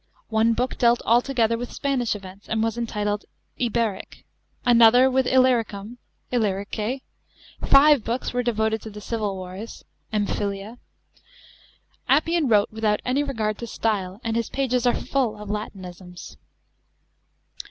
[0.29, 3.25] One Book dealt altogether with Spanish events, and was entitled
[3.59, 5.97] Iberik \ another with lllyricum
[6.33, 7.03] (Illyrike)\
[7.63, 10.79] five books were devoted to the civil wars (Emphytia).
[10.79, 10.79] f
[12.09, 16.35] Appian wrote without any regard to style, and his pages are lull of Latinisms.